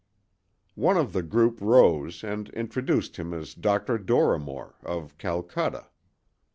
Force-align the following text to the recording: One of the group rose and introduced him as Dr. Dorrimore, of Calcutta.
One 0.73 0.97
of 0.97 1.13
the 1.13 1.21
group 1.21 1.59
rose 1.61 2.23
and 2.23 2.49
introduced 2.55 3.17
him 3.17 3.35
as 3.35 3.53
Dr. 3.53 3.99
Dorrimore, 3.99 4.73
of 4.83 5.15
Calcutta. 5.19 5.89